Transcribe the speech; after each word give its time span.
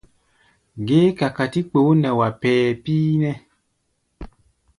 Géé 0.87 1.07
kakatí 1.19 1.59
kpoo 1.69 1.91
nɛ 2.01 2.09
wá 2.19 2.27
pɛɛ 2.41 2.65
píínɛ́ʼɛ! 2.83 3.33